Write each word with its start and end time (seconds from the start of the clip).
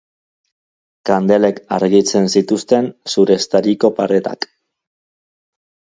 Kandelek 1.09 1.59
argitzen 1.77 2.27
zituzten 2.37 2.91
zureztaturiko 3.15 3.95
paretak. 4.01 4.53